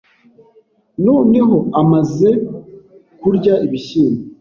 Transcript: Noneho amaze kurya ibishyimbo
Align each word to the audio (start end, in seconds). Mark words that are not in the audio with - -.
Noneho 1.05 1.57
amaze 1.81 2.29
kurya 3.19 3.53
ibishyimbo 3.65 4.21